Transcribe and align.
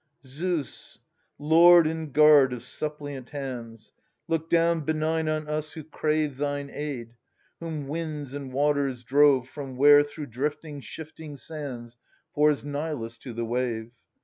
Zeus! 0.25 0.97
Lord 1.37 1.85
and 1.85 2.11
guard 2.11 2.53
of 2.53 2.63
suppliant 2.63 3.29
hands! 3.29 3.91
Look 4.27 4.49
down 4.49 4.81
benign 4.83 5.29
on 5.29 5.47
us 5.47 5.73
who 5.73 5.83
crave 5.83 6.37
Thine 6.37 6.71
aid— 6.73 7.13
whom 7.59 7.87
winds 7.87 8.33
and 8.33 8.51
waters 8.51 9.03
diove 9.03 9.47
From 9.47 9.77
where, 9.77 10.01
through 10.01 10.25
drifting 10.25 10.81
shifting 10.81 11.37
sands, 11.37 11.97
Pours 12.33 12.65
Nilus 12.65 13.19
to 13.19 13.31
the 13.31 13.45
wave. 13.45 13.91